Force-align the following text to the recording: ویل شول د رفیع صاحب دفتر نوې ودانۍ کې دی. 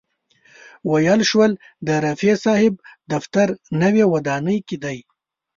ویل 0.89 1.21
شول 1.29 1.51
د 1.87 1.89
رفیع 2.05 2.35
صاحب 2.45 2.73
دفتر 3.11 3.47
نوې 3.81 4.03
ودانۍ 4.13 4.59
کې 4.67 4.77
دی. 4.83 4.97